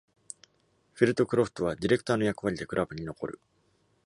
[0.95, 3.39] Flitcroft はディレクターの役割でクラブに残る。